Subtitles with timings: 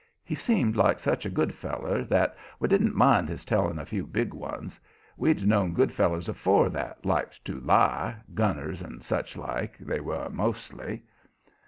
[0.23, 4.07] He seemed like such a good feller that we didn't mind his telling a few
[4.07, 4.79] big ones;
[5.15, 10.27] we'd known good fellers afore that liked to lie gunners and such like, they were
[10.31, 11.03] mostly.